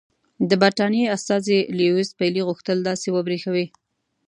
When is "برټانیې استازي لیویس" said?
0.61-2.09